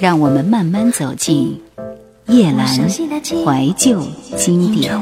[0.00, 1.60] 让我们慢慢走进
[2.26, 4.02] 夜阑怀旧
[4.34, 4.98] 经典。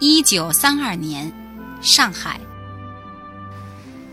[0.00, 1.30] 一九三二年，
[1.82, 2.40] 上海。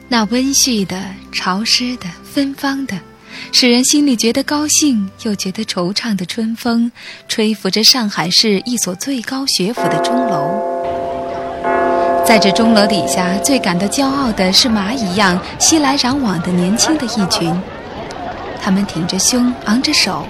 [0.10, 3.00] 那温煦的、潮湿的、芬芳的，
[3.54, 6.92] 使人心里觉得高兴又觉得惆怅的春风，
[7.30, 10.55] 吹拂着上海市一所最高学府的钟楼。
[12.26, 17.56] 在这钟楼底下，最感到骄傲的是马一样熙来攘往的年轻的一群。
[18.60, 20.26] 他们挺着胸，昂着手，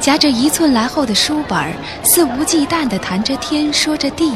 [0.00, 4.32] 夹着一寸来厚的书本，肆无忌惮地谈着天，说着地，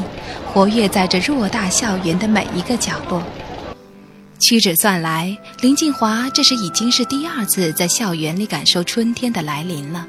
[0.47, 3.21] 活跃在这偌大校园的每一个角落。
[4.39, 10.07] 屈指算来，林静华这时已经是第二次在校园里感受春天的来临了。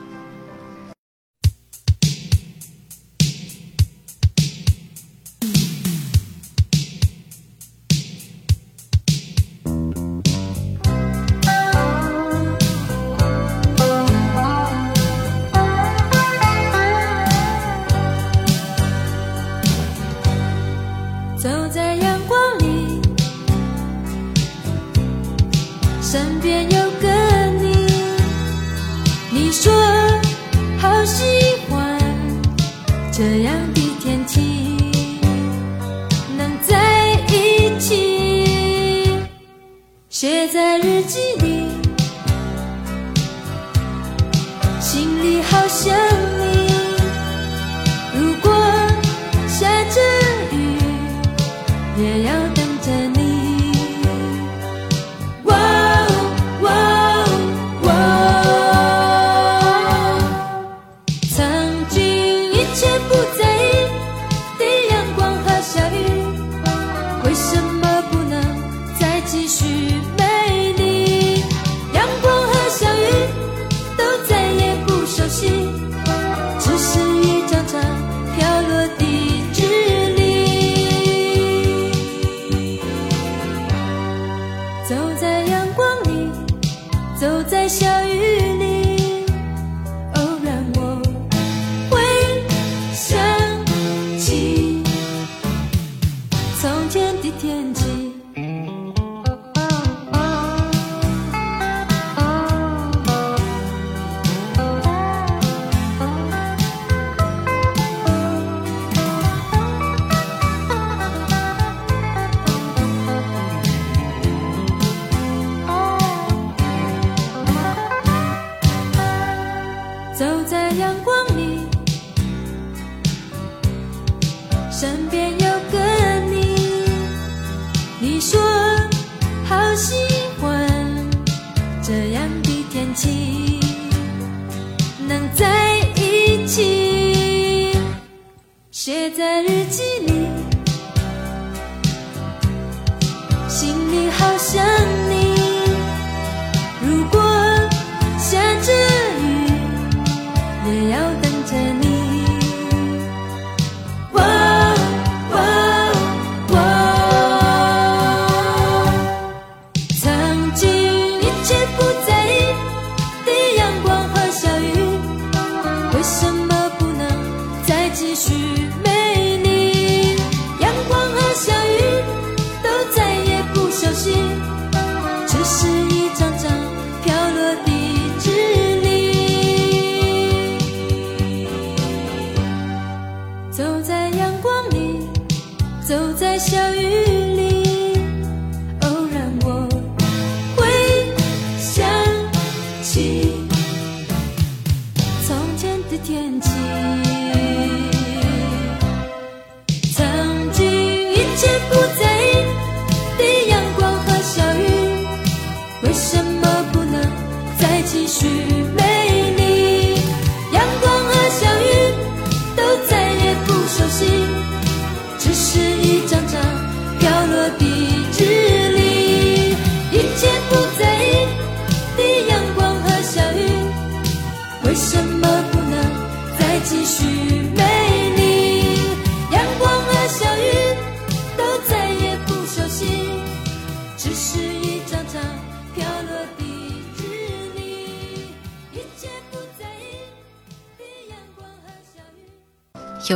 [166.01, 166.50] 有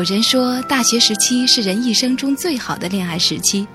[0.06, 3.68] 人说，大学时期是人一生中最好的恋爱时期。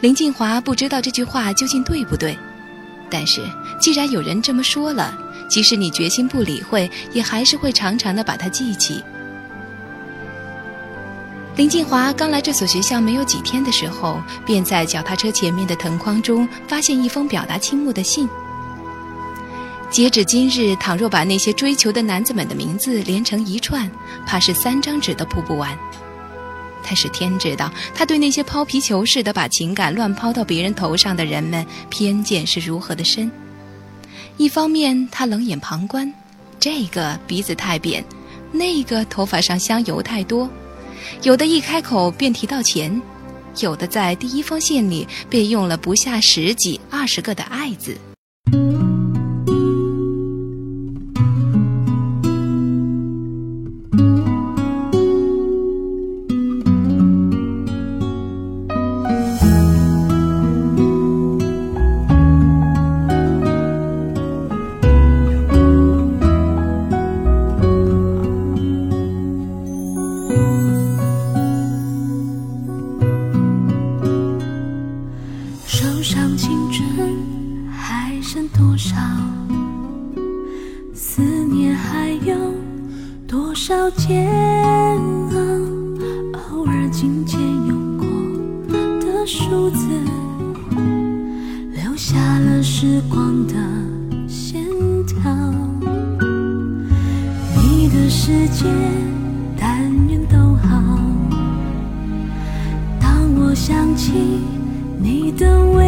[0.00, 2.36] 林静华不知道这句话究竟对不对，
[3.10, 3.42] 但是
[3.78, 5.16] 既然有人这么说了，
[5.46, 9.04] 即使你决心不理会，也还是会常常的把它记起。
[11.56, 18.26] 林静华刚来这所学校没有几天的时候，便在脚踏车前面的藤筐中发现一封表达倾慕的信。
[19.90, 23.90] 截止今日，倘若把那些追求的男子们的名字连成一串，
[24.26, 25.76] 怕是三张纸都铺不完。
[26.84, 33.30] 但是天知道，他对那些抛皮球似的把情感乱抛到别人头上的人们，偏见是如何的深。
[34.36, 36.12] 一方面，他冷眼旁观，
[36.60, 38.04] 这个鼻子太扁，
[38.52, 40.48] 那个头发上香油太多。
[41.22, 43.00] 有的一开口便提到钱，
[43.60, 47.96] 有的在第一封信里便用了不下十几、二十个的“爱”字。
[78.78, 78.94] 少？
[80.94, 82.34] 思念还有
[83.26, 85.38] 多少煎熬？
[86.52, 88.06] 偶尔紧牵有过
[89.00, 89.84] 的数字，
[91.74, 93.54] 留下了时光的
[94.28, 94.64] 线
[95.06, 95.16] 条。
[97.56, 98.64] 你的世界，
[99.58, 101.00] 但愿都好。
[103.00, 104.12] 当我想起
[105.00, 105.87] 你的微。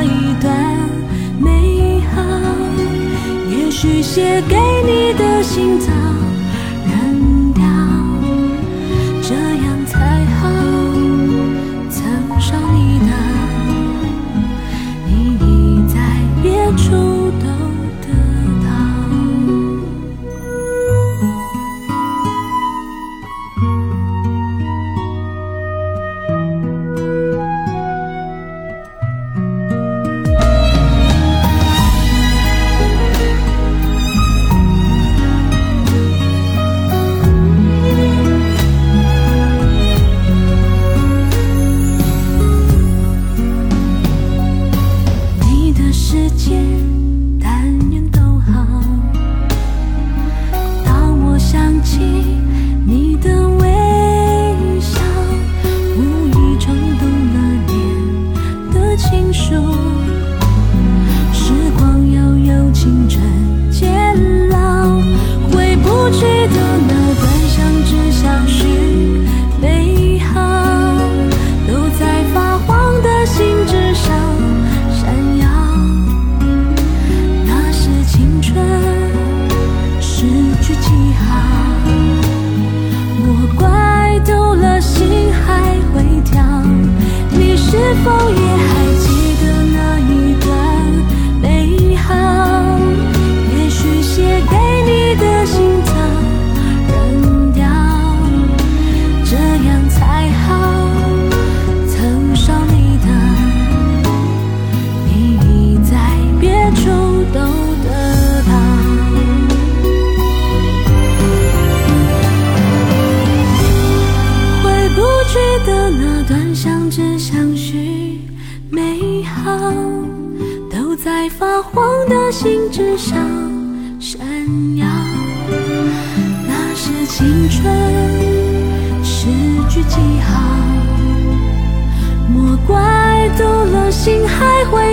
[3.81, 4.55] 续写给
[4.85, 6.20] 你的信早。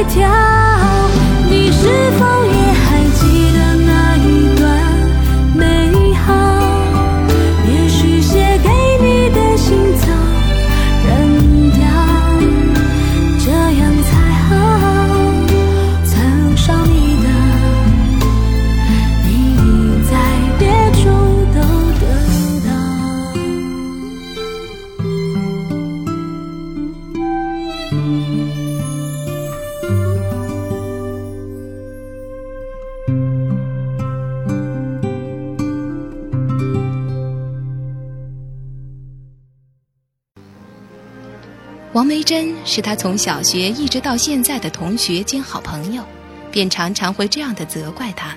[0.04, 0.28] 跳，
[1.48, 2.47] 你是否
[42.08, 46.02] 梅珍是他从小学一直到现在的同学兼好朋友，
[46.50, 48.34] 便常常会这样的责怪他。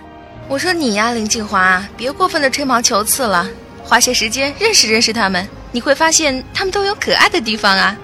[0.49, 3.47] 我说你呀，林静华，别过分的吹毛求疵了，
[3.81, 7.97] 花些时间认识认识他们，你会发现他们都有可爱的地方啊。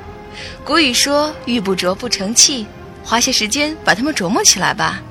[0.63, 2.65] 古语说“玉不琢不成器”，
[3.03, 5.01] 花些时间把他们琢磨起来吧。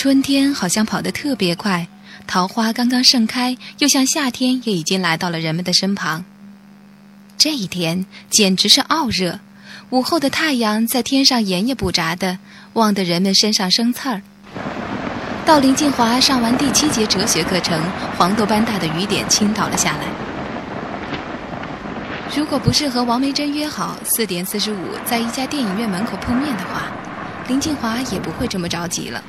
[0.00, 1.86] 春天好像跑得特别快，
[2.26, 6.24] 桃花刚刚盛开，又像夏天也已经来到了人们的身旁。
[7.36, 9.40] 这一天简直是傲热，
[9.90, 12.38] 午后的太阳在天上眼也不眨的，
[12.72, 14.22] 望得人们身上生刺儿。
[15.44, 17.78] 到林静华上完第七节哲学课程，
[18.16, 20.06] 黄豆般大的雨点倾倒了下来。
[22.34, 26.90] 如果不是和王梅珍约好四点四十五在一家电影院门口碰面的话，
[27.48, 29.22] 林静华也不会这么着急了。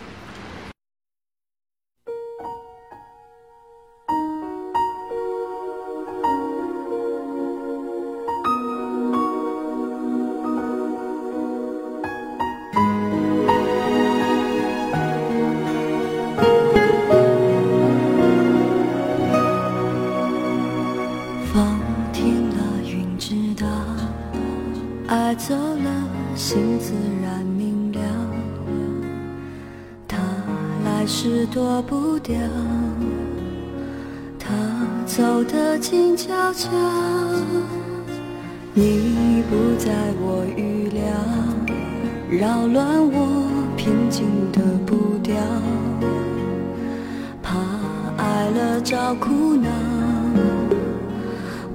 [48.80, 49.70] 找苦恼，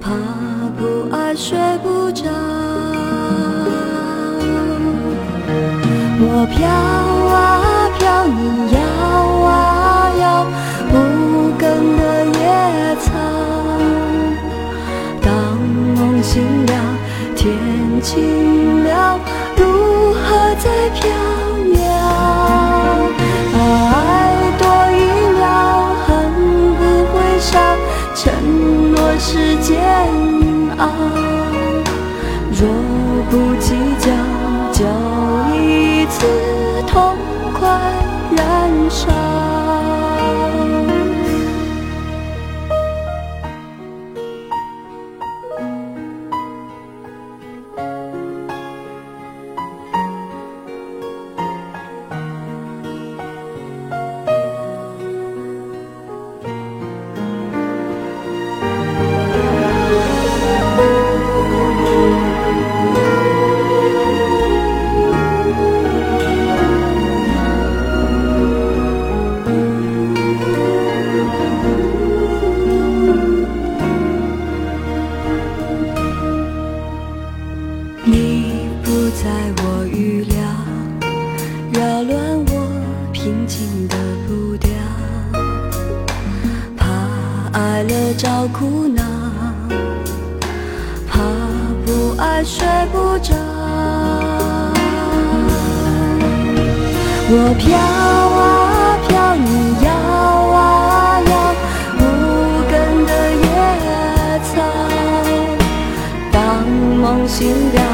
[0.00, 0.11] 怕
[0.76, 2.25] 不爱睡不着。
[6.19, 7.37] 我飘啊
[7.99, 8.38] 飘，你
[8.75, 8.79] 摇
[9.45, 10.47] 啊摇，
[10.93, 10.95] 无
[11.59, 11.65] 根
[11.97, 12.03] 的
[12.38, 13.07] 野草。
[15.23, 15.31] 当
[15.95, 16.73] 梦醒了，
[17.37, 17.45] 天
[18.03, 18.55] 晴
[29.66, 29.76] 煎
[30.78, 31.25] 熬。
[107.38, 107.85] 梦醒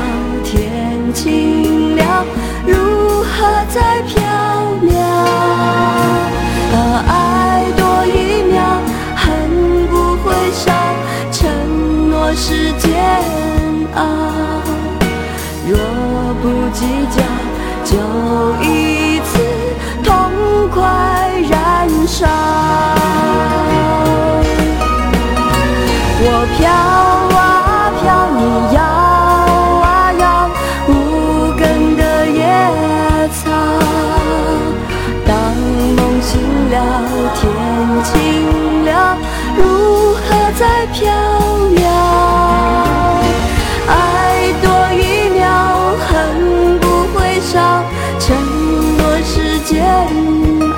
[49.72, 49.80] 煎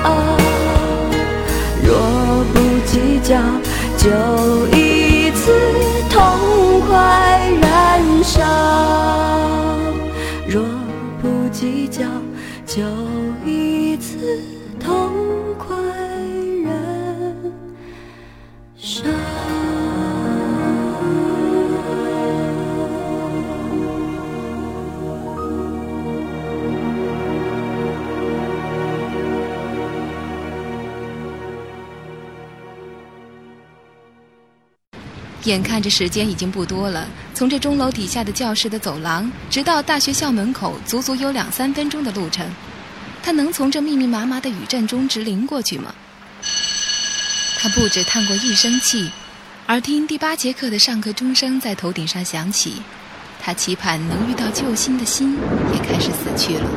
[0.03, 0.07] 熬。
[1.83, 2.55] 若不
[2.85, 3.35] 计较，
[3.97, 4.09] 就
[35.45, 42.45] 眼看着时间已经不多了，从这钟楼底下的教室的走廊，直到大学校门口，足足有两三分钟的路程。
[43.21, 45.93] 他能从这密密麻麻的雨阵中直淋过去吗？
[47.59, 49.09] 他不止叹过一声气，
[49.67, 52.81] 耳听第八节课的上课钟声在头顶上响起，
[53.39, 55.37] 他期盼能遇到救星的心
[55.73, 56.69] 也开始死去了。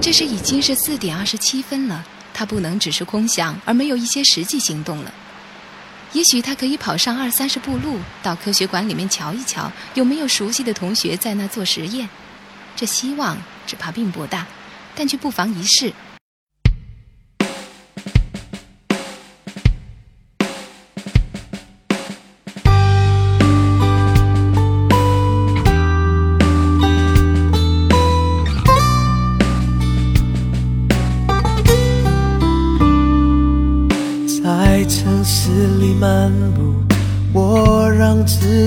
[0.00, 5.12] 这时已经是四点二十七分了，他不能只是空想，而没有一些实际行动了。
[6.12, 12.08] 也许他可以跑上二三十步路，到科学馆里面瞧一瞧，有没有熟悉的同学在那做实验。
[12.74, 14.46] 这希望只怕并不大，
[14.94, 15.92] 但却不妨一试。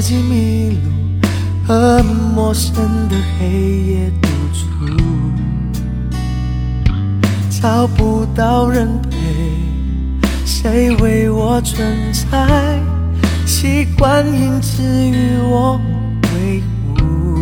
[0.01, 0.89] 自己迷路，
[1.67, 2.73] 和陌生
[3.07, 3.47] 的黑
[3.83, 4.65] 夜独处，
[7.61, 9.19] 找不到人陪，
[10.43, 12.79] 谁为我存在？
[13.45, 15.79] 习惯因此与我
[16.33, 16.63] 为
[16.97, 17.37] 伍，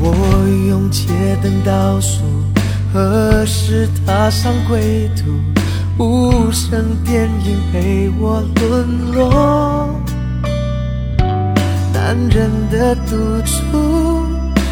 [0.00, 1.06] 我用街
[1.44, 2.24] 灯倒数，
[2.92, 5.30] 何时踏上归途？
[5.96, 9.93] 无声电影陪我沦落，
[12.14, 14.24] 男人的独处，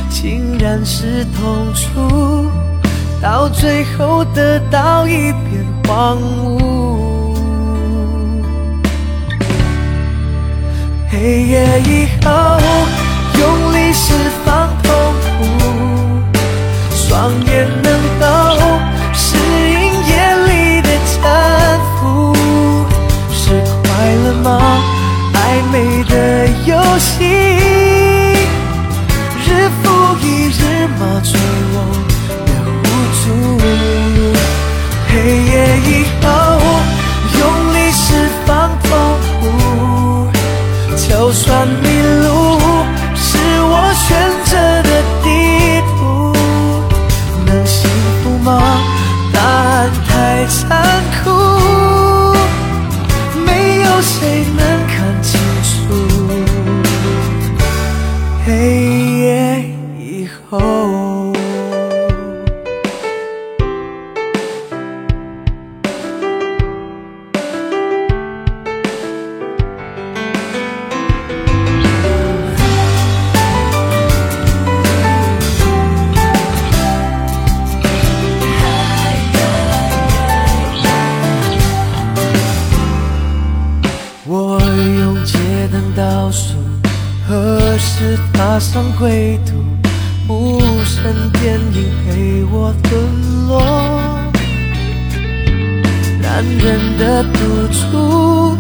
[0.09, 2.49] 竟然然是痛楚，
[3.21, 7.35] 到最后得到一片荒芜。
[11.11, 12.31] 黑夜以后，
[13.41, 15.45] 用力释放痛苦，
[16.93, 18.25] 双眼能够
[19.13, 20.13] 适应夜
[20.47, 21.21] 里的沉
[21.99, 22.33] 浮，
[23.33, 23.51] 是
[23.83, 24.92] 快乐吗？
[25.53, 28.22] 暧昧的游戏。
[84.35, 85.37] 我用街
[85.71, 86.55] 灯倒数，
[87.29, 89.63] 何时踏上归途，
[90.27, 93.61] 无声电影陪我沦落。
[96.23, 98.57] 男人的赌注，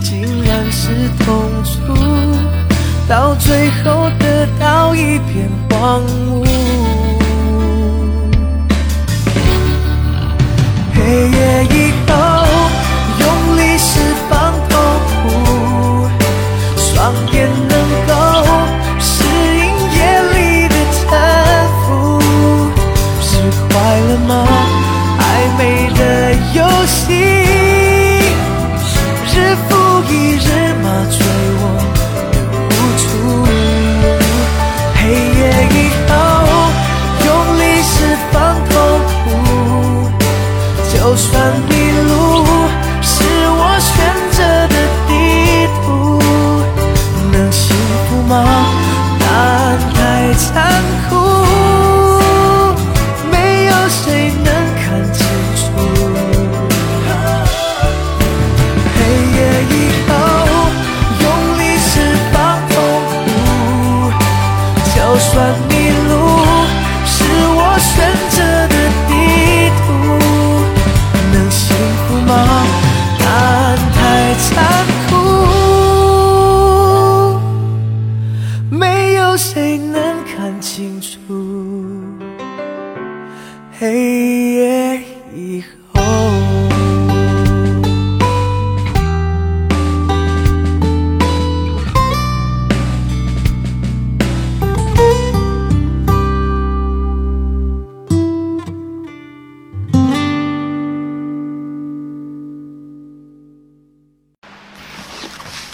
[0.00, 1.92] 竟然是痛楚，
[3.08, 6.00] 到最后得到一片荒
[6.30, 6.46] 芜。
[10.94, 11.90] 黑夜已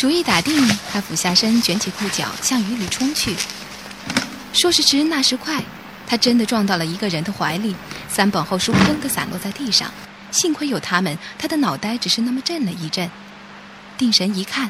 [0.05, 0.55] 主意打定，
[0.93, 3.35] 他俯下身，卷起裤脚，向雨里冲去。
[4.53, 5.65] 说时迟，那时快，
[6.07, 7.75] 他真的撞到了一个人的怀里，
[8.07, 9.91] 三本后书砰的散落在地上。
[10.31, 13.11] 幸亏有他们，他的脑袋只是那么震了一震。
[13.97, 14.69] 定神一看，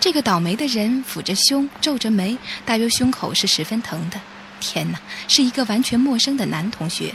[0.00, 4.18] 这个倒霉的人抚着胸，皱着眉，大约胸口是十分疼的。
[4.60, 7.14] 天哪，是一个完全陌生的男同学。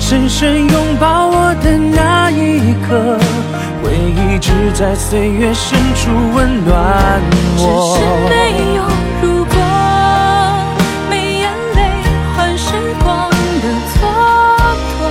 [0.11, 3.17] 深深拥抱我的那一刻，
[3.81, 7.21] 回忆只在岁月深处温暖
[7.55, 7.95] 我。
[7.95, 8.35] 只是没
[8.75, 8.83] 有
[9.21, 9.55] 如果，
[11.09, 11.79] 没眼泪
[12.35, 13.29] 换时光
[13.61, 14.03] 的蹉
[14.99, 15.01] 跎。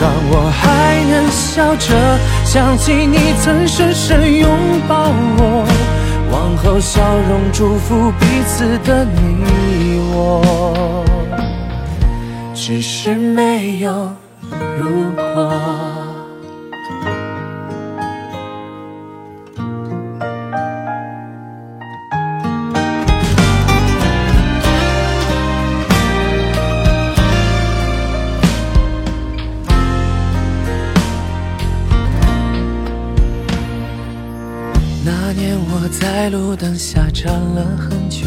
[0.00, 1.88] 当我还能笑着
[2.44, 4.48] 想起你曾深深拥
[4.86, 5.66] 抱我，
[6.30, 11.04] 往后笑容祝福彼此的你我，
[12.68, 14.14] 只是没有
[14.78, 15.50] 如果。
[35.06, 38.26] 那年我在路灯下站了很久，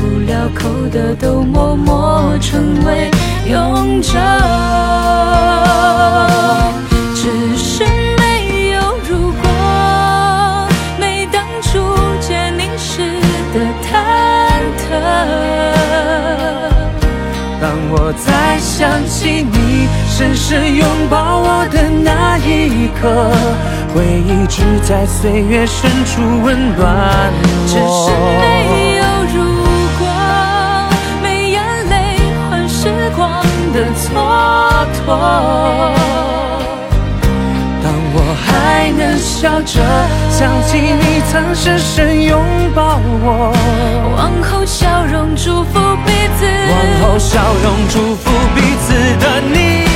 [0.00, 3.10] 不了口的都默默成为
[3.46, 4.18] 永久。
[7.14, 7.84] 只是
[8.16, 9.44] 没有如果，
[10.98, 11.78] 没当初
[12.18, 13.02] 见你时
[13.52, 13.92] 的忐
[14.78, 14.88] 忑。
[17.60, 23.30] 当我再想起你深深拥抱我的那一刻，
[23.94, 27.30] 回忆只在岁月深处温暖
[27.66, 28.89] 只是没
[35.06, 35.14] 蹉跎。
[37.82, 39.80] 当我还能笑着
[40.30, 42.42] 想起你曾深深拥
[42.74, 43.52] 抱我，
[44.16, 49.89] 往后笑容祝福彼此，往后笑容祝福彼此的你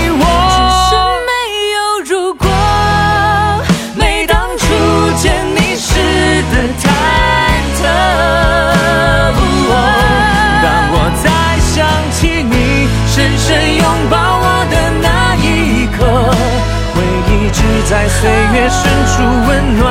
[18.55, 19.15] 在岁月深处
[19.49, 19.85] 温暖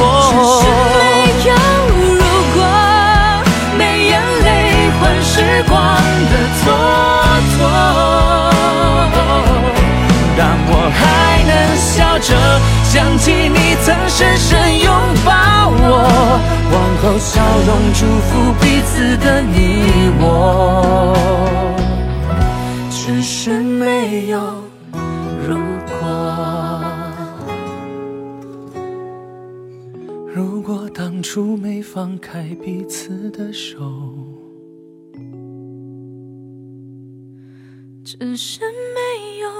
[0.00, 0.62] 我只是。
[0.98, 1.54] 没有
[1.94, 2.18] 如
[2.54, 2.58] 果，
[3.78, 4.48] 没眼泪
[4.98, 5.32] 换时
[5.68, 5.72] 光
[6.26, 6.66] 的蹉
[7.54, 7.62] 跎。
[10.36, 11.00] 当我还
[11.46, 12.28] 能笑着
[12.84, 14.48] 想起你曾深深
[14.80, 14.90] 拥
[15.24, 15.30] 抱
[15.78, 15.94] 我，
[16.72, 19.54] 往后笑容祝福彼此的你
[20.18, 21.14] 我，
[22.90, 24.59] 只是没有
[32.20, 33.80] 开彼此的手。
[38.04, 38.60] 只是
[38.94, 39.50] 没有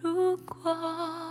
[0.00, 1.27] 如果。